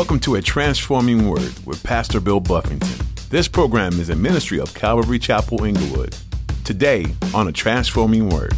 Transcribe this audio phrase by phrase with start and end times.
[0.00, 3.06] Welcome to A Transforming Word with Pastor Bill Buffington.
[3.28, 6.16] This program is a ministry of Calvary Chapel Inglewood.
[6.64, 8.54] Today on A Transforming Word.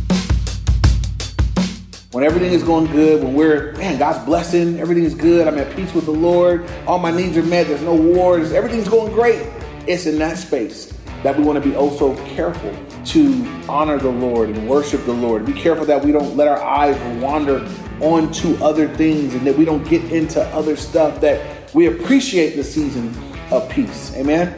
[2.12, 5.74] When everything is going good, when we're, man, God's blessing, everything is good, I'm at
[5.74, 9.44] peace with the Lord, all my needs are met, there's no wars, everything's going great.
[9.88, 12.72] It's in that space that we want to be oh also careful
[13.06, 15.44] to honor the Lord and worship the Lord.
[15.44, 17.68] Be careful that we don't let our eyes wander
[18.02, 22.64] onto other things and that we don't get into other stuff that we appreciate the
[22.64, 23.14] season
[23.50, 24.14] of peace.
[24.16, 24.48] Amen.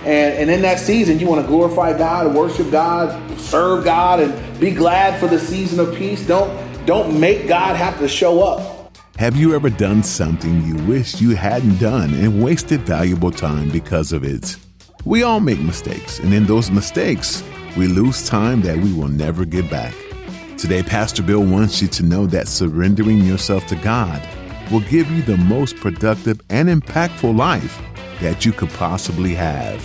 [0.00, 4.60] And, and in that season, you want to glorify God, worship God, serve God, and
[4.60, 6.26] be glad for the season of peace.
[6.26, 8.94] Don't don't make God have to show up.
[9.16, 14.12] Have you ever done something you wish you hadn't done and wasted valuable time because
[14.12, 14.56] of it?
[15.06, 17.42] We all make mistakes, and in those mistakes,
[17.76, 19.94] we lose time that we will never get back.
[20.64, 24.26] Today, Pastor Bill wants you to know that surrendering yourself to God
[24.72, 27.82] will give you the most productive and impactful life
[28.22, 29.84] that you could possibly have.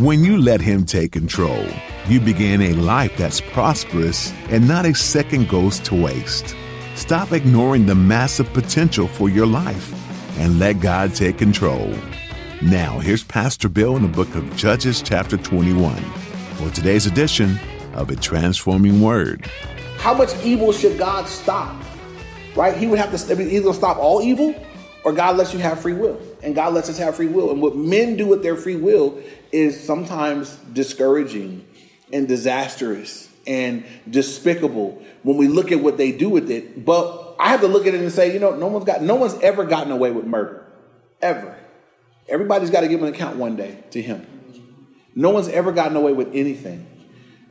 [0.00, 1.66] When you let Him take control,
[2.06, 6.54] you begin a life that's prosperous and not a second goes to waste.
[6.94, 9.92] Stop ignoring the massive potential for your life
[10.38, 11.92] and let God take control.
[12.62, 15.96] Now, here's Pastor Bill in the book of Judges, chapter 21,
[16.54, 17.58] for today's edition
[17.94, 19.50] of A Transforming Word.
[19.98, 21.76] How much evil should God stop?
[22.54, 22.76] Right?
[22.76, 24.54] He would have to either stop all evil
[25.04, 26.20] or God lets you have free will.
[26.42, 27.50] And God lets us have free will.
[27.50, 29.20] And what men do with their free will
[29.52, 31.66] is sometimes discouraging
[32.12, 36.84] and disastrous and despicable when we look at what they do with it.
[36.84, 39.14] But I have to look at it and say, you know, no one's got no
[39.14, 40.64] one's ever gotten away with murder.
[41.22, 41.56] Ever.
[42.28, 44.26] Everybody's got to give an account one day to him.
[45.14, 46.86] No one's ever gotten away with anything.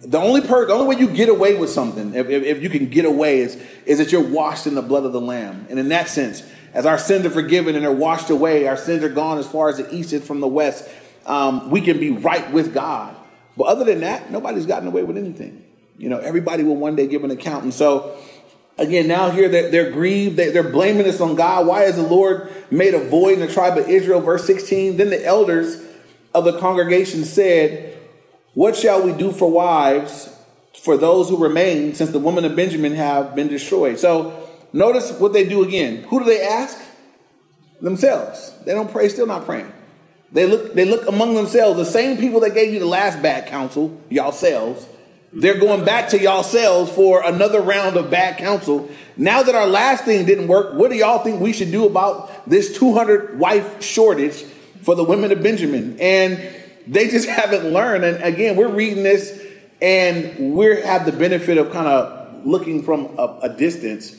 [0.02, 2.70] The only per, the only way you get away with something, if, if, if, you
[2.70, 5.66] can get away, is, is that you're washed in the blood of the Lamb.
[5.70, 9.04] And in that sense, as our sins are forgiven and are washed away, our sins
[9.04, 10.88] are gone as far as the east is from the west,
[11.26, 13.16] um, we can be right with God.
[13.58, 15.64] But other than that, nobody's gotten away with anything.
[15.98, 17.64] You know, everybody will one day give an account.
[17.64, 18.16] And so,
[18.78, 21.66] again, now here they're, they're grieved, they, they're blaming this on God.
[21.66, 24.22] Why has the Lord made a void in the tribe of Israel?
[24.22, 25.82] Verse 16, then the elders
[26.36, 27.97] of the congregation said,
[28.58, 30.36] what shall we do for wives
[30.82, 34.00] for those who remain since the women of Benjamin have been destroyed?
[34.00, 35.98] So notice what they do again.
[36.10, 36.76] Who do they ask?
[37.82, 38.56] Themselves.
[38.66, 39.72] They don't pray, still not praying.
[40.32, 41.78] They look, they look among themselves.
[41.78, 44.88] The same people that gave you the last bad counsel, y'all selves,
[45.32, 48.90] they're going back to y'all selves for another round of bad counsel.
[49.18, 52.50] Now that our last thing didn't work, what do y'all think we should do about
[52.50, 54.42] this 200 wife shortage
[54.82, 56.00] for the women of Benjamin?
[56.00, 56.42] And
[56.88, 58.04] they just haven't learned.
[58.04, 59.46] And again, we're reading this
[59.82, 64.16] and we have the benefit of kind of looking from a, a distance.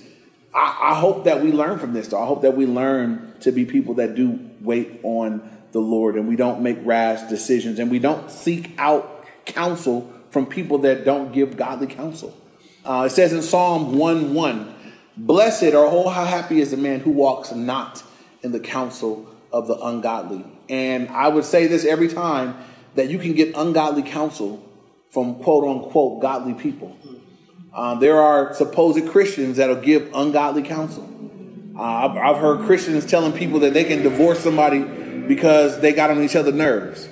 [0.54, 2.08] I, I, hope that we learn from this.
[2.08, 2.22] Though.
[2.22, 6.28] I hope that we learn to be people that do wait on the Lord and
[6.28, 11.32] we don't make rash decisions and we don't seek out counsel from people that don't
[11.32, 12.36] give godly counsel.
[12.84, 14.74] Uh, it says in Psalm 1 1,
[15.16, 18.02] Blessed or oh, how happy is the man who walks not
[18.42, 20.44] in the counsel of the ungodly.
[20.68, 22.56] And I would say this every time
[22.94, 24.64] that you can get ungodly counsel
[25.10, 26.96] from quote unquote godly people.
[27.74, 31.04] Um, there are supposed Christians that'll give ungodly counsel.
[31.76, 36.10] Uh, I've, I've, heard Christians telling people that they can divorce somebody because they got
[36.10, 37.08] on each other's nerves.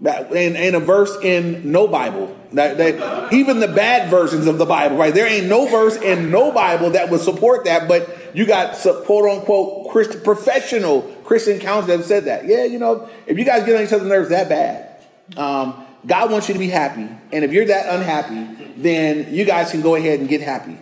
[0.00, 4.58] That, and, and a verse in no Bible that, that, even the bad versions of
[4.58, 5.12] the Bible, right?
[5.12, 9.04] There ain't no verse in no Bible that would support that, but you got some
[9.04, 12.46] quote unquote Christian, professional Christian counselors that have said that.
[12.46, 15.04] Yeah, you know, if you guys get on each other's nerves that bad,
[15.36, 17.08] um, God wants you to be happy.
[17.32, 20.78] And if you're that unhappy, then you guys can go ahead and get happy.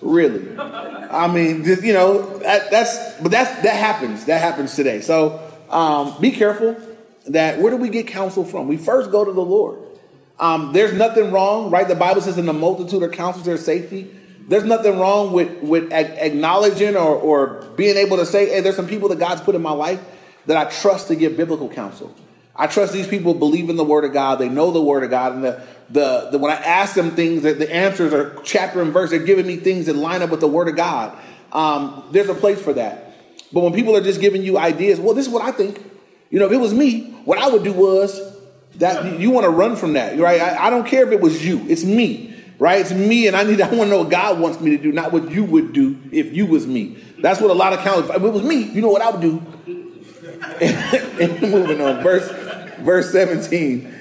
[0.00, 0.58] Really.
[0.58, 4.24] I mean, you know, that, that's, but that's, that happens.
[4.26, 5.00] That happens today.
[5.00, 6.80] So um, be careful
[7.26, 8.68] that where do we get counsel from?
[8.68, 9.78] We first go to the Lord.
[10.38, 11.86] Um, there's nothing wrong, right?
[11.86, 14.16] The Bible says in the multitude of counsels there's safety.
[14.50, 18.88] There's nothing wrong with, with acknowledging or, or being able to say, hey, there's some
[18.88, 20.00] people that God's put in my life
[20.46, 22.12] that I trust to give biblical counsel.
[22.56, 24.40] I trust these people believe in the Word of God.
[24.40, 25.34] They know the Word of God.
[25.34, 28.92] And the, the, the when I ask them things, that the answers are chapter and
[28.92, 29.10] verse.
[29.10, 31.16] They're giving me things that line up with the Word of God.
[31.52, 33.14] Um, there's a place for that.
[33.52, 35.80] But when people are just giving you ideas, well, this is what I think.
[36.28, 38.20] You know, if it was me, what I would do was
[38.76, 40.40] that you want to run from that, right?
[40.40, 41.64] I, I don't care if it was you.
[41.68, 42.29] It's me,
[42.60, 42.82] right?
[42.82, 43.60] It's me, and I need.
[43.60, 45.98] I want to know what God wants me to do, not what you would do
[46.12, 47.02] if you was me.
[47.18, 48.10] That's what a lot of counselors.
[48.10, 49.42] If it was me, you know what I would do.
[50.60, 52.30] and, and moving on, verse
[52.78, 53.92] verse seventeen.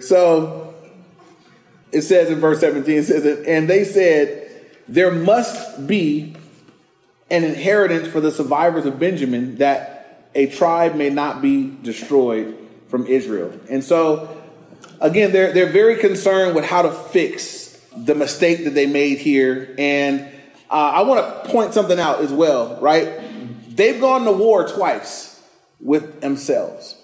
[0.00, 0.74] So
[1.92, 4.50] it says in verse seventeen, it says, and they said,
[4.88, 6.36] there must be
[7.30, 12.56] an inheritance for the survivors of Benjamin that a tribe may not be destroyed
[12.88, 13.58] from Israel.
[13.70, 14.42] And so,
[15.00, 17.63] again, they're, they're very concerned with how to fix
[17.96, 19.74] the mistake that they made here.
[19.78, 20.20] And
[20.70, 23.20] uh, I want to point something out as well, right?
[23.68, 25.42] They've gone to war twice
[25.80, 26.96] with themselves,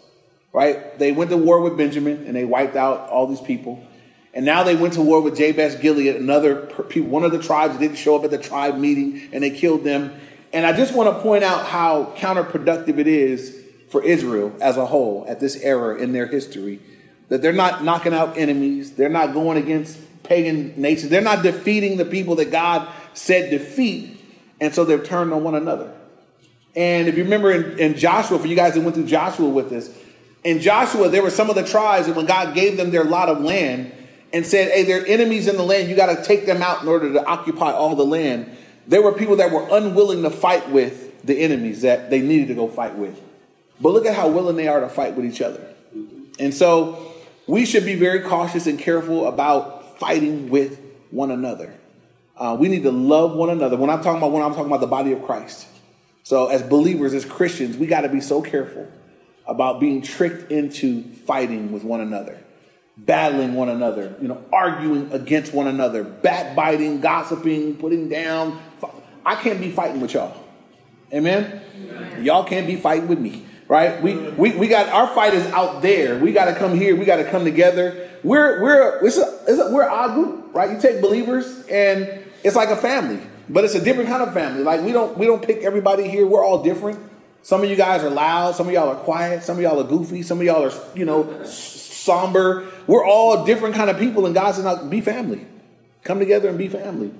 [0.52, 0.98] right?
[0.98, 3.86] They went to war with Benjamin and they wiped out all these people.
[4.32, 6.66] And now they went to war with Jabesh Gilead, another
[6.96, 10.12] one of the tribes didn't show up at the tribe meeting, and they killed them.
[10.52, 14.86] And I just want to point out how counterproductive it is for Israel as a
[14.86, 16.80] whole at this era in their history.
[17.28, 21.96] That they're not knocking out enemies, they're not going against pagan nations, they're not defeating
[21.96, 24.20] the people that God said defeat,
[24.60, 25.92] and so they've turned on one another.
[26.76, 29.72] And if you remember in, in Joshua, for you guys that went through Joshua with
[29.72, 29.90] us,
[30.44, 33.28] in Joshua, there were some of the tribes that when God gave them their lot
[33.28, 33.92] of land,
[34.32, 35.88] and said, hey, there are enemies in the land.
[35.88, 38.56] You got to take them out in order to occupy all the land.
[38.86, 42.54] There were people that were unwilling to fight with the enemies that they needed to
[42.54, 43.20] go fight with.
[43.80, 45.74] But look at how willing they are to fight with each other.
[46.38, 47.12] And so
[47.46, 50.80] we should be very cautious and careful about fighting with
[51.10, 51.72] one another.
[52.36, 53.76] Uh, we need to love one another.
[53.76, 55.68] When I'm talking about when I'm talking about the body of Christ.
[56.24, 58.90] So as believers, as Christians, we got to be so careful
[59.46, 62.42] about being tricked into fighting with one another
[63.06, 68.60] battling one another, you know, arguing against one another, backbiting, gossiping, putting down.
[69.24, 70.36] I can't be fighting with y'all.
[71.12, 71.62] Amen?
[71.76, 72.24] Amen.
[72.24, 74.00] Y'all can't be fighting with me, right?
[74.02, 76.18] We, we, we got our fight is out there.
[76.18, 76.94] We got to come here.
[76.94, 78.09] We got to come together.
[78.22, 80.70] We're, we're, it's a, it's a, we're our group, right?
[80.70, 84.62] You take believers and it's like a family, but it's a different kind of family.
[84.62, 86.26] Like we don't, we don't pick everybody here.
[86.26, 86.98] We're all different.
[87.42, 88.54] Some of you guys are loud.
[88.54, 89.42] Some of y'all are quiet.
[89.42, 90.22] Some of y'all are goofy.
[90.22, 92.66] Some of y'all are, you know, somber.
[92.86, 95.46] We're all different kind of people, and God says, "Not be family.
[96.02, 97.12] Come together and be family."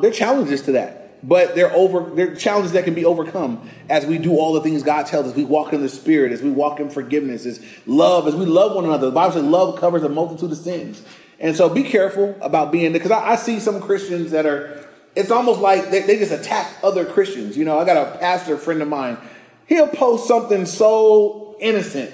[0.00, 2.14] There are challenges to that, but they're over.
[2.14, 5.36] They're challenges that can be overcome as we do all the things God tells us.
[5.36, 8.74] We walk in the Spirit, as we walk in forgiveness, as love, as we love
[8.74, 9.06] one another.
[9.06, 11.02] The Bible says, "Love covers a multitude of sins."
[11.38, 14.78] And so, be careful about being because I, I see some Christians that are.
[15.14, 17.56] It's almost like they, they just attack other Christians.
[17.56, 19.18] You know, I got a pastor friend of mine.
[19.66, 22.12] He'll post something so innocent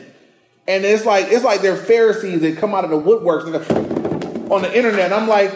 [0.68, 3.48] and it's like it's like they're Pharisees that come out of the woodworks
[4.50, 5.14] on the internet.
[5.14, 5.50] I'm like,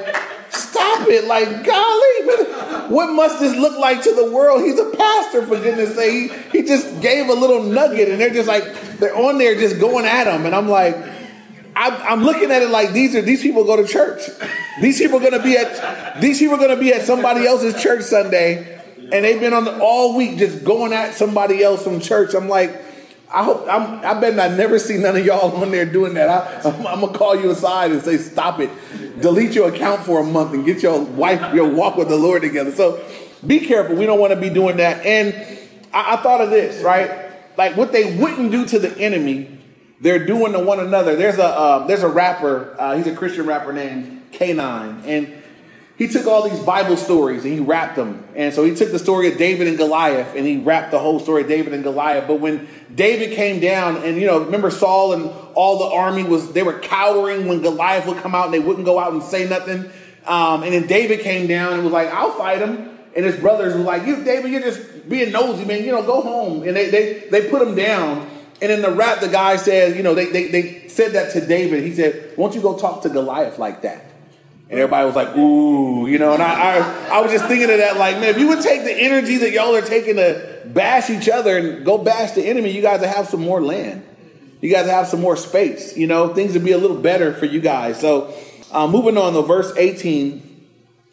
[0.49, 1.27] stop it!
[1.27, 2.62] Like, golly,
[2.93, 4.63] what must this look like to the world?
[4.63, 6.33] He's a pastor, for goodness' sake.
[6.53, 8.65] He, he just gave a little nugget, and they're just like
[8.99, 10.97] they're on there just going at him, and I'm like.
[11.75, 14.21] I'm looking at it like these are these people go to church.
[14.83, 18.03] These people are to be at these people are to be at somebody else's church
[18.03, 18.79] Sunday,
[19.11, 22.35] and they've been on the, all week just going at somebody else from church.
[22.35, 22.79] I'm like,
[23.33, 26.29] I hope I'm, I bet I never see none of y'all on there doing that.
[26.65, 28.71] I, am gonna call you aside and say, "Stop it!
[29.21, 32.43] Delete your account for a month and get your wife your walk with the Lord
[32.43, 33.03] together." So,
[33.47, 33.97] be careful.
[33.97, 35.05] We don't want to be doing that.
[35.07, 35.35] And
[35.95, 37.31] I, I thought of this, right?
[37.57, 39.59] Like what they wouldn't do to the enemy,
[40.01, 41.17] they're doing to one another.
[41.17, 42.77] There's a uh, there's a rapper.
[42.79, 45.42] Uh, he's a Christian rapper named K9, and
[46.03, 48.27] he took all these Bible stories and he rapped them.
[48.35, 51.21] And so he took the story of David and Goliath and he rapped the whole
[51.21, 52.27] story of David and Goliath.
[52.27, 56.53] But when David came down, and you know, remember Saul and all the army was
[56.55, 59.49] they were cowering when Goliath would come out and they wouldn't go out and say
[59.49, 59.93] nothing.
[60.27, 63.75] Um, and then David came down and was like, "I'll fight him." And his brothers
[63.75, 65.85] were like, "You, David, you're just being nosy, man.
[65.85, 68.29] You know, go home." And they they they put him down.
[68.61, 71.45] And in the rap, the guy says, you know, they, they, they said that to
[71.45, 71.83] David.
[71.83, 74.12] He said, Won't you go talk to Goliath like that?
[74.73, 77.77] And everybody was like, ooh, you know, and I, I, I was just thinking of
[77.77, 81.11] that, like, man, if you would take the energy that y'all are taking to bash
[81.11, 84.03] each other and go bash the enemy, you guys would have some more land.
[84.63, 87.35] You guys would have some more space, you know, things would be a little better
[87.35, 88.01] for you guys.
[88.01, 88.35] So,
[88.71, 90.67] uh, moving on to verse 18,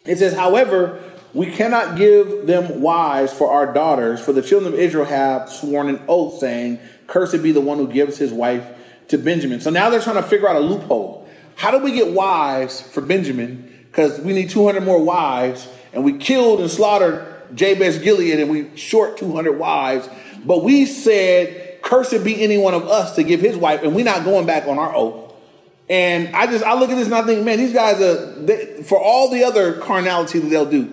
[0.06, 0.98] it says, however,
[1.34, 5.90] we cannot give them wives for our daughters, for the children of Israel have sworn
[5.90, 8.66] an oath, saying, Cursed be the one who gives his wife
[9.08, 9.60] to Benjamin.
[9.60, 11.19] So now they're trying to figure out a loophole.
[11.60, 13.70] How do we get wives for Benjamin?
[13.90, 17.22] Because we need 200 more wives, and we killed and slaughtered
[17.54, 20.08] Jabesh Gilead, and we short 200 wives.
[20.42, 24.06] But we said, "Cursed be any one of us to give his wife," and we're
[24.06, 25.34] not going back on our oath.
[25.90, 28.82] And I just I look at this and I think, man, these guys are they,
[28.82, 30.90] for all the other carnality that they'll do,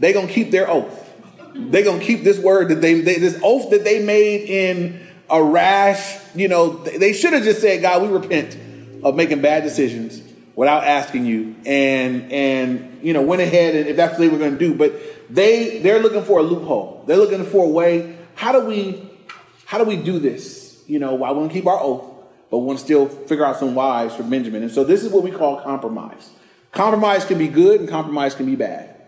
[0.00, 1.14] they're gonna keep their oath.
[1.54, 5.00] They're gonna keep this word that they, they this oath that they made in
[5.30, 6.18] a rash.
[6.34, 8.58] You know, they should have just said, "God, we repent."
[9.02, 10.22] Of making bad decisions
[10.56, 14.38] without asking you and and you know went ahead and if that's what they were
[14.38, 14.92] going to do but
[15.32, 19.08] they they're looking for a loophole they're looking for a way how do we
[19.64, 22.04] how do we do this you know i want to keep our oath
[22.50, 25.22] but want to still figure out some wives for benjamin and so this is what
[25.22, 26.30] we call compromise
[26.72, 29.00] compromise can be good and compromise can be bad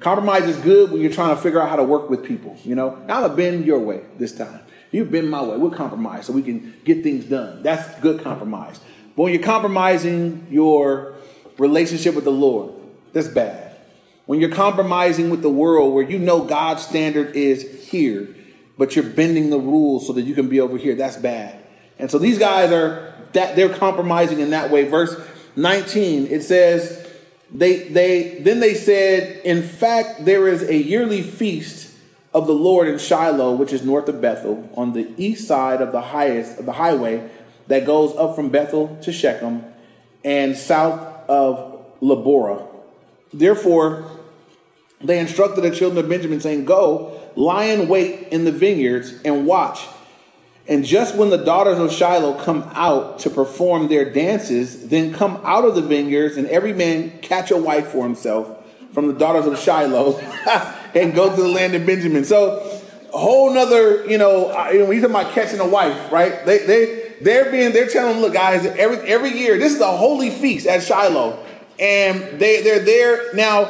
[0.00, 2.56] Compromise is good when you're trying to figure out how to work with people.
[2.64, 4.60] You know, I'm gonna bend your way this time.
[4.90, 5.58] You've been my way.
[5.58, 7.62] We'll compromise so we can get things done.
[7.62, 8.80] That's good compromise.
[9.20, 11.12] When you're compromising your
[11.58, 12.72] relationship with the Lord,
[13.12, 13.76] that's bad.
[14.24, 18.34] When you're compromising with the world where you know God's standard is here,
[18.78, 21.62] but you're bending the rules so that you can be over here, that's bad.
[21.98, 24.84] And so these guys are that they're compromising in that way.
[24.88, 25.14] Verse
[25.54, 27.06] 19, it says,
[27.52, 31.94] they they then they said, In fact, there is a yearly feast
[32.32, 35.92] of the Lord in Shiloh, which is north of Bethel, on the east side of
[35.92, 37.28] the highest of the highway
[37.70, 39.64] that goes up from Bethel to Shechem
[40.24, 42.66] and south of Lebonah.
[43.32, 44.10] Therefore,
[45.00, 49.46] they instructed the children of Benjamin, saying, Go, lie in wait in the vineyards and
[49.46, 49.86] watch.
[50.66, 55.40] And just when the daughters of Shiloh come out to perform their dances, then come
[55.44, 58.56] out of the vineyards, and every man catch a wife for himself
[58.92, 60.18] from the daughters of Shiloh
[60.94, 62.24] and go to the land of Benjamin.
[62.24, 62.80] So,
[63.14, 66.44] a whole nother, you know, uh, you know, he's talking about catching a wife, right?
[66.44, 69.96] They, they, they're being, they're telling them, look, guys, every, every year, this is a
[69.96, 71.44] holy feast at Shiloh.
[71.78, 73.34] And they, they're there.
[73.34, 73.64] Now,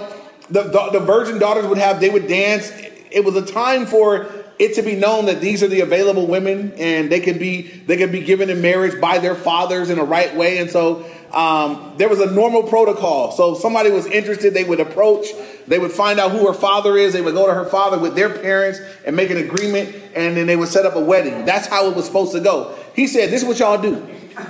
[0.50, 2.72] the, the, the virgin daughters would have, they would dance.
[3.10, 4.28] It was a time for
[4.60, 7.96] it to be known that these are the available women and they could be they
[7.96, 10.58] could be given in marriage by their fathers in a right way.
[10.58, 13.32] And so um, there was a normal protocol.
[13.32, 15.28] So if somebody was interested they would approach.
[15.66, 17.14] They would find out who her father is.
[17.14, 19.94] They would go to her father with their parents and make an agreement.
[20.14, 21.46] And then they would set up a wedding.
[21.46, 23.94] That's how it was supposed to go he said this is what y'all do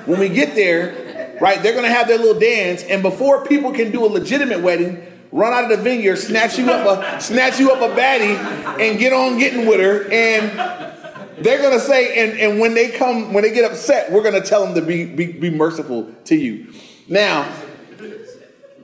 [0.07, 3.73] when we get there right they're going to have their little dance and before people
[3.73, 7.59] can do a legitimate wedding run out of the vineyard, snatch you up a snatch
[7.59, 8.37] you up a baddie,
[8.81, 10.11] and get on getting with her.
[10.11, 14.43] And they're gonna say, and, and when they come, when they get upset, we're gonna
[14.43, 16.73] tell them to be, be, be merciful to you.
[17.09, 17.51] Now,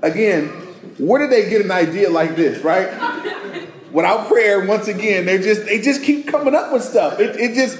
[0.03, 0.49] again,
[0.99, 2.89] where did they get an idea like this, right?
[3.93, 7.19] Without prayer, once again, they just they just keep coming up with stuff.
[7.19, 7.79] It, it just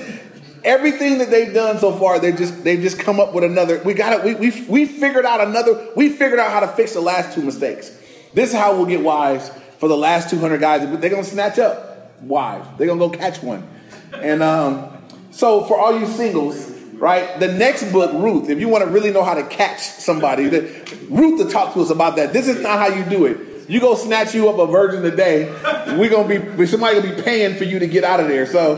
[0.67, 3.81] everything that they've done so far, they just they've just come up with another.
[3.83, 4.25] We got it.
[4.25, 5.89] We we we figured out another.
[5.97, 7.97] We figured out how to fix the last two mistakes.
[8.35, 11.01] This is how we'll get wives for the last 200 guys.
[11.01, 12.69] They're to snatch up wives.
[12.77, 13.67] They're to go catch one.
[14.13, 14.91] And um,
[15.31, 19.11] so for all you singles, right, the next book, Ruth, if you want to really
[19.11, 22.33] know how to catch somebody, the, Ruth to talk to us about that.
[22.33, 23.39] This is not how you do it.
[23.69, 25.51] You go snatch you up a virgin today,
[25.99, 28.47] we're gonna be somebody gonna be paying for you to get out of there.
[28.47, 28.77] So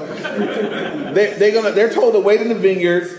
[1.19, 3.13] they, they're gonna they're told to wait in the vineyards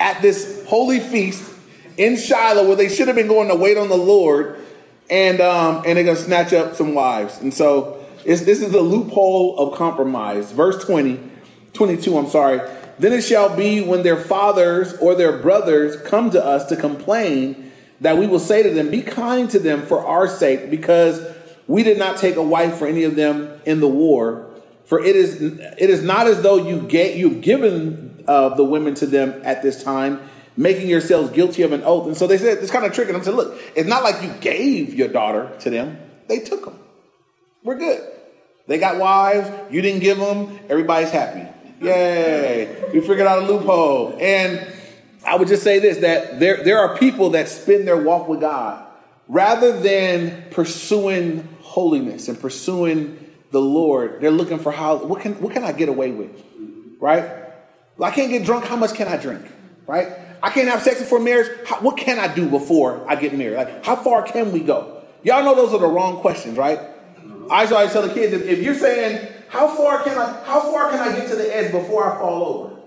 [0.00, 1.52] at this holy feast
[1.96, 4.58] in Shiloh, where they should have been going to wait on the Lord
[5.08, 7.40] and um, and they're gonna snatch up some wives.
[7.40, 10.50] And so this is the loophole of compromise.
[10.50, 11.20] Verse 20,
[11.74, 12.60] 22, I'm sorry.
[12.98, 17.72] Then it shall be when their fathers or their brothers come to us to complain
[18.00, 21.24] that we will say to them, Be kind to them for our sake, because
[21.66, 24.53] we did not take a wife for any of them in the war.
[24.84, 28.94] For it is it is not as though you get you've given uh, the women
[28.96, 30.20] to them at this time
[30.56, 32.06] making yourselves guilty of an oath.
[32.06, 33.22] And so they said, it's kind of tricking them.
[33.22, 35.98] Said, look, it's not like you gave your daughter to them.
[36.28, 36.78] They took them.
[37.62, 38.08] We're good.
[38.66, 39.50] They got wives.
[39.72, 40.58] You didn't give them.
[40.68, 41.48] Everybody's happy.
[41.84, 42.90] Yay.
[42.92, 44.16] We figured out a loophole.
[44.20, 44.66] And
[45.26, 48.40] I would just say this, that there, there are people that spend their walk with
[48.40, 48.86] God
[49.28, 53.18] rather than pursuing holiness and pursuing
[53.54, 54.20] the Lord.
[54.20, 56.30] They're looking for how, what can, what can I get away with?
[57.00, 57.24] Right?
[58.00, 58.66] I can't get drunk.
[58.66, 59.46] How much can I drink?
[59.86, 60.08] Right?
[60.42, 61.48] I can't have sex before marriage.
[61.66, 63.56] How, what can I do before I get married?
[63.56, 65.02] Like, how far can we go?
[65.22, 66.78] Y'all know those are the wrong questions, right?
[67.50, 70.90] I always tell the kids if, if you're saying, how far can I, how far
[70.90, 72.80] can I get to the edge before I fall over?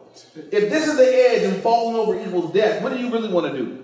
[0.52, 3.52] If this is the edge and falling over equals death, what do you really want
[3.52, 3.84] to do?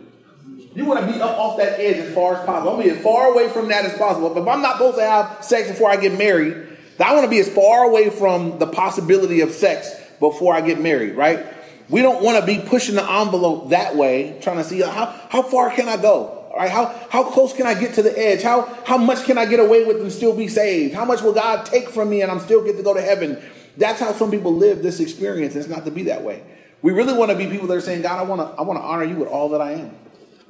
[0.76, 2.72] You want to be up off that edge as far as possible.
[2.72, 4.36] I want to be as far away from that as possible.
[4.36, 7.40] If I'm not supposed to have sex before I get married, I want to be
[7.40, 11.46] as far away from the possibility of sex before I get married, right?
[11.90, 15.06] We don't want to be pushing the envelope that way, trying to see uh, how,
[15.30, 16.40] how far can I go?
[16.56, 18.44] Right, how, how close can I get to the edge?
[18.44, 20.94] How, how much can I get away with and still be saved?
[20.94, 23.42] How much will God take from me and I'm still get to go to heaven?
[23.76, 25.56] That's how some people live this experience.
[25.56, 26.44] It's not to be that way.
[26.84, 28.80] We really want to be people that are saying, God, I want to, I want
[28.80, 29.96] to honor you with all that I am.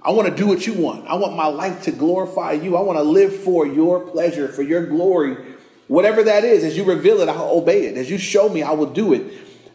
[0.02, 1.08] I want to do what you want.
[1.08, 2.76] I want my life to glorify you.
[2.76, 5.38] I want to live for your pleasure, for your glory.
[5.88, 7.98] Whatever that is, as you reveal it, I'll obey it.
[7.98, 9.24] As you show me, I will do it.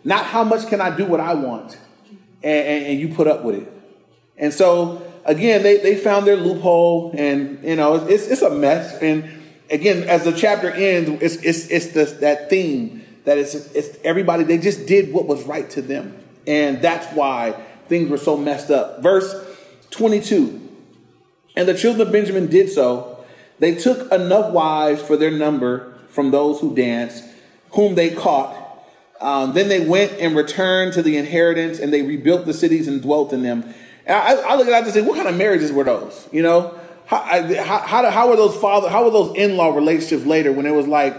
[0.04, 1.78] Not how much can I do what I want,
[2.42, 3.72] and, and, and you put up with it.
[4.36, 8.94] And so again, they, they found their loophole, and you know it's it's a mess.
[9.02, 9.28] And
[9.70, 14.44] again, as the chapter ends, it's it's it's the, that theme that it's it's everybody
[14.44, 17.52] they just did what was right to them, and that's why
[17.88, 19.02] things were so messed up.
[19.02, 19.34] Verse
[19.90, 20.60] twenty two,
[21.56, 23.16] and the children of Benjamin did so.
[23.58, 27.24] They took enough wives for their number from those who danced,
[27.72, 28.56] whom they caught.
[29.20, 33.02] Um, then they went and returned to the inheritance, and they rebuilt the cities and
[33.02, 33.62] dwelt in them.
[34.06, 36.28] And I, I look at that and say, what kind of marriages were those?
[36.32, 40.52] You know, how, how, how, how were those father, how were those in-law relationships later
[40.52, 41.16] when it was like,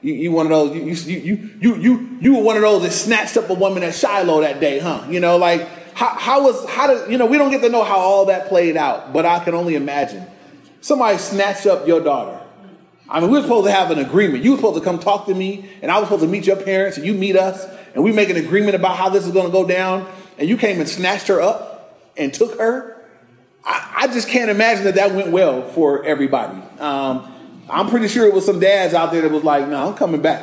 [0.00, 2.92] you, you one of those, you, you, you, you, you were one of those that
[2.92, 5.06] snatched up a woman at Shiloh that day, huh?
[5.08, 7.84] You know, like, how, how was, how did, you know, we don't get to know
[7.84, 10.26] how all that played out, but I can only imagine.
[10.80, 12.40] Somebody snatched up your daughter.
[13.12, 14.42] I mean, we were supposed to have an agreement.
[14.42, 16.56] You were supposed to come talk to me, and I was supposed to meet your
[16.56, 17.62] parents, and you meet us,
[17.94, 20.56] and we make an agreement about how this is going to go down, and you
[20.56, 22.96] came and snatched her up and took her.
[23.66, 26.58] I, I just can't imagine that that went well for everybody.
[26.78, 27.30] Um,
[27.68, 30.22] I'm pretty sure it was some dads out there that was like, "No, I'm coming
[30.22, 30.40] back.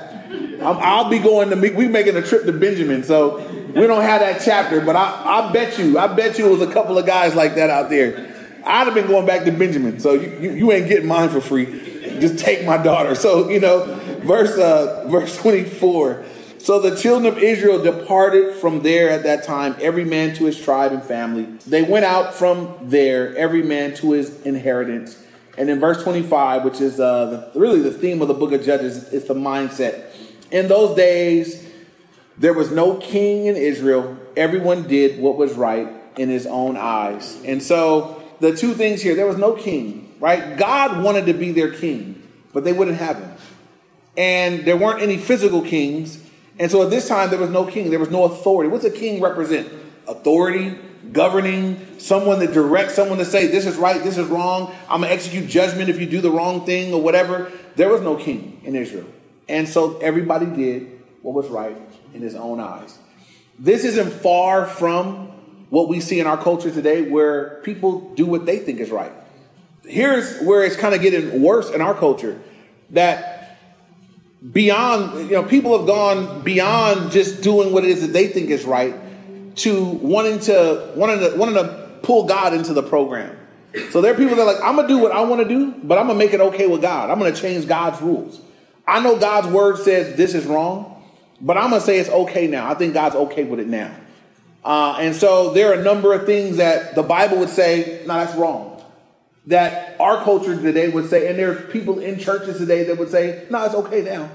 [0.61, 1.73] i will be going to meet.
[1.73, 3.39] We're making a trip to Benjamin, so
[3.75, 4.79] we don't have that chapter.
[4.79, 7.55] But I, I bet you, I bet you, it was a couple of guys like
[7.55, 8.27] that out there.
[8.63, 11.41] I'd have been going back to Benjamin, so you, you, you ain't getting mine for
[11.41, 11.88] free.
[12.19, 13.15] Just take my daughter.
[13.15, 13.85] So you know,
[14.23, 16.25] verse uh, verse 24.
[16.59, 20.59] So the children of Israel departed from there at that time, every man to his
[20.59, 21.45] tribe and family.
[21.65, 25.23] They went out from there, every man to his inheritance.
[25.57, 28.63] And in verse 25, which is uh, the, really the theme of the book of
[28.63, 30.05] Judges, is the mindset.
[30.51, 31.67] In those days,
[32.37, 34.17] there was no king in Israel.
[34.35, 37.41] Everyone did what was right in his own eyes.
[37.45, 40.57] And so the two things here there was no king, right?
[40.57, 42.21] God wanted to be their king,
[42.53, 43.31] but they wouldn't have him.
[44.17, 46.23] And there weren't any physical kings.
[46.59, 48.69] And so at this time, there was no king, there was no authority.
[48.69, 49.71] What's a king represent?
[50.07, 50.77] Authority,
[51.13, 55.13] governing, someone that directs someone to say, this is right, this is wrong, I'm gonna
[55.13, 57.51] execute judgment if you do the wrong thing or whatever.
[57.75, 59.07] There was no king in Israel.
[59.47, 61.77] And so everybody did what was right
[62.13, 62.97] in his own eyes.
[63.57, 65.27] This isn't far from
[65.69, 69.11] what we see in our culture today where people do what they think is right.
[69.89, 72.39] Here's where it's kind of getting worse in our culture
[72.91, 73.57] that
[74.51, 78.49] beyond, you know, people have gone beyond just doing what it is that they think
[78.49, 78.95] is right
[79.57, 83.35] to wanting to wanting to wanting to pull God into the program.
[83.91, 85.73] So there are people that are like, I'm gonna do what I want to do,
[85.83, 87.09] but I'm gonna make it okay with God.
[87.09, 88.39] I'm gonna change God's rules.
[88.87, 91.03] I know God's word says this is wrong,
[91.41, 92.69] but I'm gonna say it's okay now.
[92.69, 93.93] I think God's okay with it now.
[94.63, 98.15] Uh, and so there are a number of things that the Bible would say, no,
[98.15, 98.68] that's wrong.
[99.47, 103.09] That our culture today would say, and there are people in churches today that would
[103.09, 104.29] say, no, it's okay now.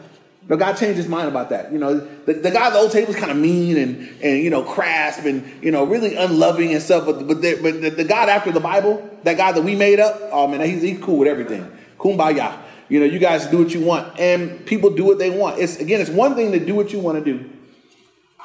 [0.46, 1.72] But God changed his mind about that.
[1.72, 4.42] You know, the, the guy at the old table was kind of mean and, and,
[4.42, 7.06] you know, crass and, you know, really unloving and stuff.
[7.06, 10.00] But, but, the, but the, the God after the Bible, that God that we made
[10.00, 11.70] up, oh man, he's, he's cool with everything.
[11.98, 12.58] Kumbaya.
[12.90, 14.18] You know, you guys do what you want.
[14.20, 15.58] And people do what they want.
[15.58, 17.50] It's, again, it's one thing to do what you want to do.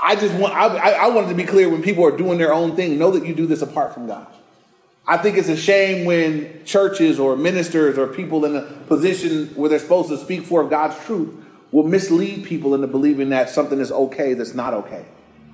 [0.02, 2.78] I just want, I, I wanted to be clear when people are doing their own
[2.78, 4.28] thing, know that you do this apart from God.
[5.10, 9.68] I think it's a shame when churches or ministers or people in a position where
[9.68, 11.34] they're supposed to speak for God's truth
[11.72, 15.04] will mislead people into believing that something is okay that's not okay.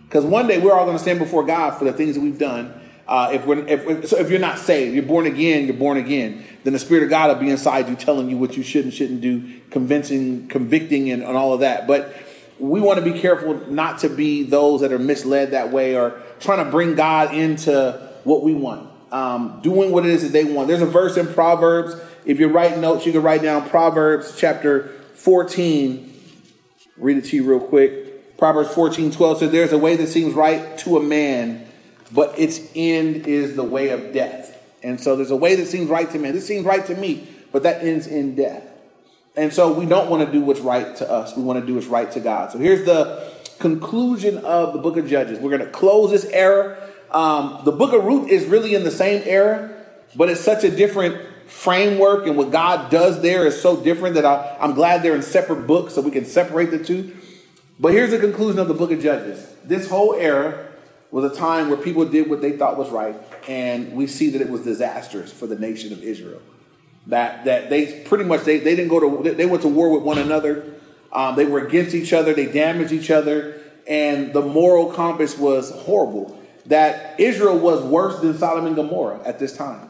[0.04, 2.38] Because one day we're all going to stand before God for the things that we've
[2.38, 2.74] done.
[3.08, 6.44] Uh, if we're if, so if you're not saved, you're born again, you're born again.
[6.66, 8.94] Then the Spirit of God will be inside you, telling you what you should and
[8.94, 11.88] shouldn't do, convincing, convicting, and, and all of that.
[11.88, 12.14] But
[12.60, 16.22] we want to be careful not to be those that are misled that way or
[16.42, 20.44] trying to bring God into what we want, um, doing what it is that they
[20.44, 20.68] want.
[20.68, 21.96] There's a verse in Proverbs.
[22.26, 26.14] If you're writing notes, you can write down Proverbs chapter 14.
[26.98, 28.38] Read it to you real quick.
[28.38, 31.66] Proverbs 14, 12 says, There's a way that seems right to a man,
[32.12, 34.62] but its end is the way of death.
[34.84, 36.34] And so there's a way that seems right to man.
[36.34, 38.68] This seems right to me, but that ends in death.
[39.38, 41.38] And so we don't want to do what's right to us.
[41.38, 42.52] We want to do what's right to God.
[42.52, 45.40] So here's the conclusion of the book of Judges.
[45.40, 46.82] We're going to close this era.
[47.16, 49.72] Um, the book of Ruth is really in the same era,
[50.16, 54.26] but it's such a different framework and what God does there is so different that
[54.26, 57.16] I, I'm glad they're in separate books so we can separate the two.
[57.80, 59.48] But here's the conclusion of the book of Judges.
[59.64, 60.68] This whole era
[61.10, 63.16] was a time where people did what they thought was right,
[63.48, 66.42] and we see that it was disastrous for the nation of Israel
[67.08, 70.04] that that they pretty much they, they didn't go to they went to war with
[70.04, 70.74] one another.
[71.12, 72.34] Um, they were against each other.
[72.34, 76.38] They damaged each other, and the moral compass was horrible.
[76.68, 79.90] That Israel was worse than Sodom and Gomorrah at this time,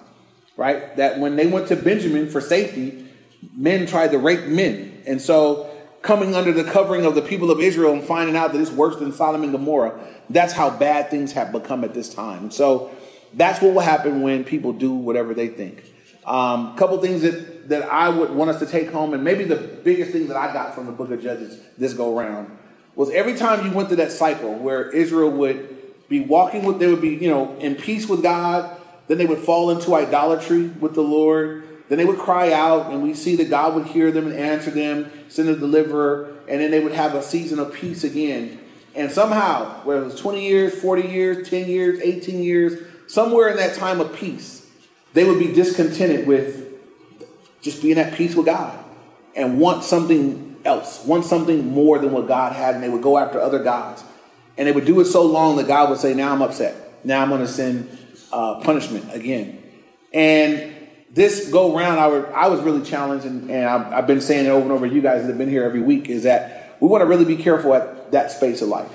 [0.58, 0.96] right?
[0.98, 3.08] That when they went to Benjamin for safety,
[3.56, 7.60] men tried to rape men, and so coming under the covering of the people of
[7.60, 11.32] Israel and finding out that it's worse than Sodom and Gomorrah, that's how bad things
[11.32, 12.52] have become at this time.
[12.52, 12.92] so
[13.36, 15.84] that's what will happen when people do whatever they think.
[16.26, 19.44] A um, couple things that, that I would want us to take home, and maybe
[19.44, 22.58] the biggest thing that I got from the book of Judges this go round
[22.96, 25.75] was every time you went through that cycle where Israel would
[26.08, 29.40] be walking with, they would be, you know, in peace with God, then they would
[29.40, 31.64] fall into idolatry with the Lord.
[31.88, 34.72] then they would cry out, and we see that God would hear them and answer
[34.72, 38.60] them, send a deliverer, and then they would have a season of peace again.
[38.96, 43.58] And somehow, whether it was 20 years, 40 years, 10 years, 18 years, somewhere in
[43.58, 44.68] that time of peace,
[45.14, 46.66] they would be discontented with
[47.62, 48.84] just being at peace with God
[49.36, 53.18] and want something else, want something more than what God had, and they would go
[53.18, 54.04] after other gods.
[54.58, 57.04] And they would do it so long that God would say, Now I'm upset.
[57.06, 57.98] Now I'm going to send
[58.32, 59.62] uh, punishment again.
[60.14, 60.74] And
[61.12, 64.50] this go round, I, I was really challenged, and, and I've, I've, been saying it
[64.50, 64.86] over and over.
[64.86, 67.38] You guys that have been here every week is that we want to really be
[67.38, 68.92] careful at that space of life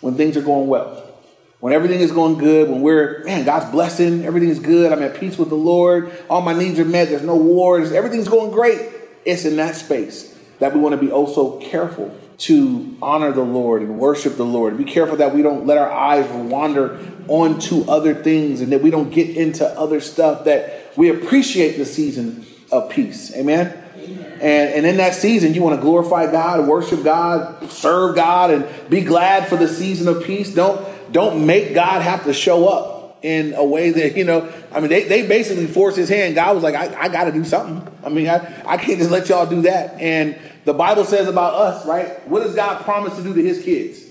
[0.00, 1.12] when things are going well,
[1.58, 4.92] when everything is going good, when we're man, God's blessing, everything is good.
[4.92, 6.12] I'm at peace with the Lord.
[6.28, 7.08] All my needs are met.
[7.08, 7.92] There's no wars.
[7.92, 8.80] Everything's going great.
[9.24, 13.82] It's in that space that we want to be also careful to honor the Lord
[13.82, 14.78] and worship the Lord.
[14.78, 16.98] Be careful that we don't let our eyes wander
[17.28, 21.84] onto other things and that we don't get into other stuff that we appreciate the
[21.84, 23.34] season of peace.
[23.36, 23.76] Amen?
[23.96, 28.66] And, and in that season, you want to glorify God, worship God, serve God, and
[28.88, 30.54] be glad for the season of peace.
[30.54, 34.80] Don't, don't make God have to show up in a way that, you know, I
[34.80, 36.34] mean, they, they basically forced his hand.
[36.34, 37.86] God was like, I, I got to do something.
[38.04, 40.00] I mean, I, I can't just let y'all do that.
[40.00, 42.26] And the Bible says about us, right?
[42.28, 44.04] What does God promise to do to his kids?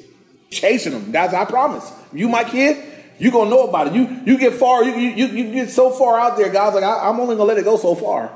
[0.52, 1.12] Chasing them.
[1.12, 1.92] Guys, I promise.
[2.14, 2.84] You, my kid,
[3.20, 3.94] you're gonna know about it.
[3.94, 7.10] You you get far, you you, you get so far out there, God's like, I,
[7.10, 8.32] am only gonna let it go so far.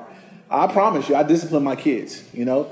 [0.49, 2.69] I promise you, I discipline my kids, you know.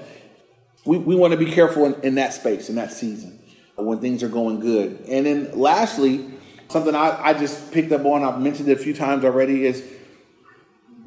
[0.85, 3.39] We, we want to be careful in, in that space, in that season,
[3.75, 4.99] when things are going good.
[5.07, 6.31] And then lastly,
[6.71, 9.84] something I, I just picked up on, I've mentioned it a few times already, is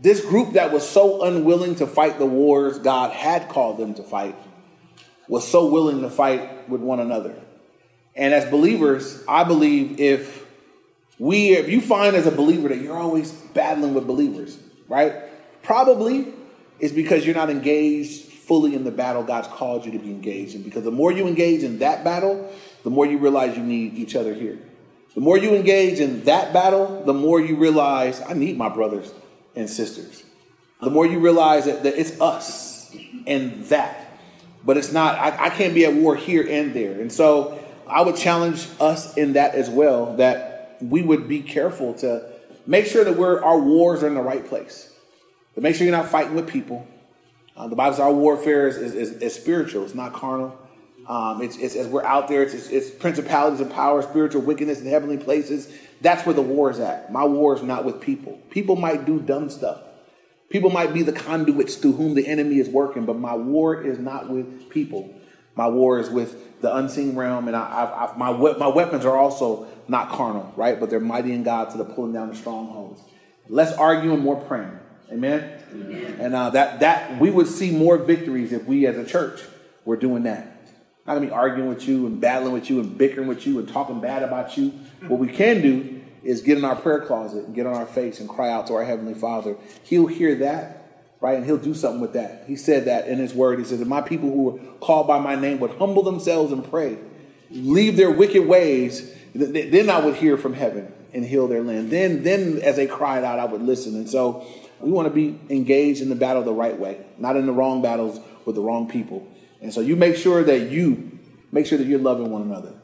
[0.01, 4.03] this group that was so unwilling to fight the wars God had called them to
[4.03, 4.37] fight
[5.29, 7.35] was so willing to fight with one another.
[8.15, 10.45] And as believers, I believe if
[11.19, 15.15] we, if you find as a believer that you're always battling with believers, right?
[15.63, 16.33] Probably
[16.79, 20.55] it's because you're not engaged fully in the battle God's called you to be engaged
[20.55, 20.63] in.
[20.63, 24.15] Because the more you engage in that battle, the more you realize you need each
[24.15, 24.59] other here.
[25.15, 29.13] The more you engage in that battle, the more you realize I need my brothers
[29.55, 30.25] and sisters.
[30.81, 32.95] The more you realize that, that it's us
[33.27, 34.19] and that.
[34.65, 37.01] But it's not, I, I can't be at war here and there.
[37.01, 41.95] And so I would challenge us in that as well, that we would be careful
[41.95, 42.29] to
[42.67, 44.93] make sure that we're, our wars are in the right place.
[45.55, 46.87] To make sure you're not fighting with people.
[47.57, 50.59] Uh, the Bible says our warfare is, is, is, is spiritual, it's not carnal.
[51.07, 54.87] Um, it's, it's, as we're out there, it's, it's, principalities and powers, spiritual wickedness in
[54.87, 55.73] heavenly places.
[56.01, 57.13] That's where the war is at.
[57.13, 58.41] My war is not with people.
[58.51, 59.81] People might do dumb stuff.
[60.49, 63.99] People might be the conduits through whom the enemy is working, but my war is
[63.99, 65.15] not with people.
[65.57, 69.17] My war is with the unseen realm, and I, I, I, my my weapons are
[69.17, 70.79] also not carnal, right?
[70.79, 73.03] But they're mighty in God to the pulling down the strongholds.
[73.49, 74.79] Less arguing, more praying.
[75.13, 75.61] Amen.
[75.73, 76.17] Amen.
[76.21, 79.43] And uh, that that we would see more victories if we, as a church,
[79.85, 80.54] were doing that.
[81.07, 83.69] Not gonna be arguing with you and battling with you and bickering with you and
[83.69, 84.73] talking bad about you.
[85.07, 88.21] What we can do is get in our prayer closet and get on our face
[88.21, 89.57] and cry out to our heavenly Father.
[89.83, 90.85] He'll hear that
[91.25, 91.39] right?
[91.39, 92.45] And he'll do something with that.
[92.47, 93.59] He said that in his word.
[93.59, 96.69] He says, If my people who were called by my name would humble themselves and
[96.69, 96.99] pray,
[97.51, 101.91] leave their wicked ways, then I would hear from heaven and heal their land.
[101.91, 103.95] Then, then as they cried out, I would listen.
[103.95, 104.47] And so
[104.81, 107.81] we want to be engaged in the battle the right way, not in the wrong
[107.81, 109.27] battles with the wrong people.
[109.65, 111.19] And so you make sure that you
[111.51, 112.75] make sure that you're loving one another.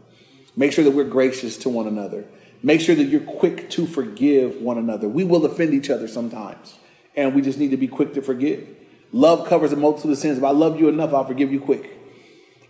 [0.57, 2.25] Make sure that we're gracious to one another.
[2.63, 5.09] Make sure that you're quick to forgive one another.
[5.09, 6.75] We will offend each other sometimes
[7.17, 8.67] and we just need to be quick to forgive.
[9.13, 10.39] Love covers a multitude of sins.
[10.39, 11.99] If I love you enough, I'll forgive you quick.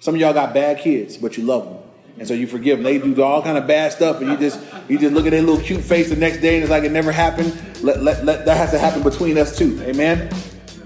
[0.01, 1.77] Some of y'all got bad kids, but you love them.
[2.19, 2.85] And so you forgive them.
[2.85, 5.43] They do all kind of bad stuff, and you just you just look at their
[5.43, 7.55] little cute face the next day, and it's like it never happened.
[7.83, 9.81] Let, let, let that has to happen between us too.
[9.83, 10.31] Amen.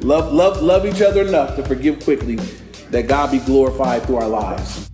[0.00, 2.38] Love love love each other enough to forgive quickly,
[2.94, 4.88] that God be glorified through our lives.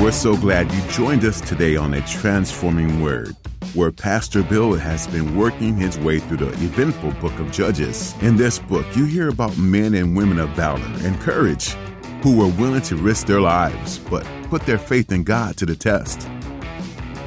[0.00, 3.36] We're so glad you joined us today on A Transforming Word,
[3.74, 8.14] where Pastor Bill has been working his way through the eventful book of Judges.
[8.22, 11.74] In this book, you hear about men and women of valor and courage
[12.22, 15.76] who were willing to risk their lives but put their faith in God to the
[15.76, 16.26] test.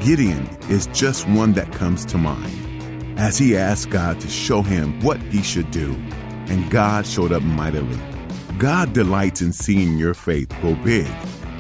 [0.04, 2.61] Gideon is just one that comes to mind
[3.22, 5.94] as he asked God to show him what he should do,
[6.48, 8.00] and God showed up mightily.
[8.58, 11.08] God delights in seeing your faith grow big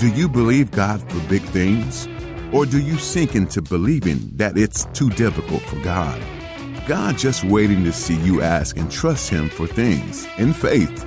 [0.01, 2.07] do you believe God for big things?
[2.51, 6.19] Or do you sink into believing that it's too difficult for God?
[6.87, 11.05] God just waiting to see you ask and trust Him for things in faith.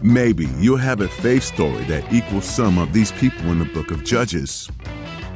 [0.00, 3.90] Maybe you'll have a faith story that equals some of these people in the book
[3.90, 4.70] of Judges.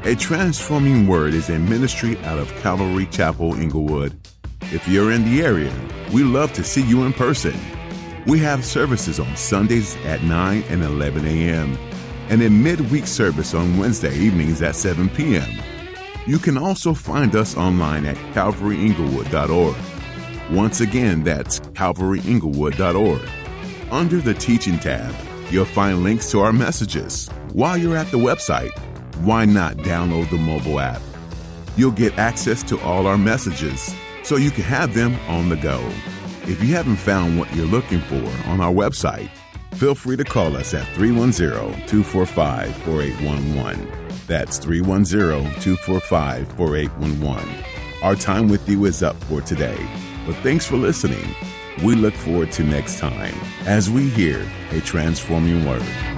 [0.04, 4.18] A Transforming Word is a ministry out of Calvary Chapel, Inglewood.
[4.74, 5.72] If you're in the area,
[6.12, 7.54] we love to see you in person.
[8.26, 11.78] We have services on Sundays at 9 and 11 a.m.
[12.28, 15.48] and a midweek service on Wednesday evenings at 7 p.m.
[16.26, 19.76] You can also find us online at calvaryinglewood.org.
[20.50, 23.28] Once again, that's calvaryinglewood.org.
[23.92, 25.14] Under the Teaching tab,
[25.52, 27.28] you'll find links to our messages.
[27.52, 28.76] While you're at the website,
[29.18, 31.00] why not download the mobile app?
[31.76, 35.80] You'll get access to all our messages so you can have them on the go.
[36.46, 39.30] If you haven't found what you're looking for on our website,
[39.74, 43.88] feel free to call us at 310 245 4811.
[44.26, 47.64] That's 310 245 4811.
[48.02, 49.78] Our time with you is up for today,
[50.26, 51.34] but thanks for listening.
[51.82, 53.34] We look forward to next time
[53.66, 56.13] as we hear a transforming word.